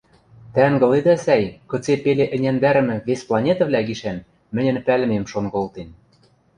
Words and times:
Тӓ 0.53 0.61
ынгыледӓ, 0.69 1.15
сӓй, 1.25 1.43
кыце 1.69 1.93
пеле 2.03 2.25
ӹняндӓрӹмӹ 2.35 2.97
«вес 3.07 3.21
планетӹвлӓ» 3.27 3.81
гишӓн 3.87 4.17
мӹньӹн 4.55 4.77
пӓлӹмем 4.85 5.23
шон 5.31 5.45
колтен. 5.53 5.89